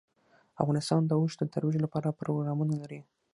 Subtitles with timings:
[0.61, 2.99] افغانستان د اوښ د ترویج لپاره پروګرامونه لري.